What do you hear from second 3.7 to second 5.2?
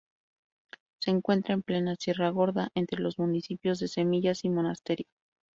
de Semillas y Monasterio.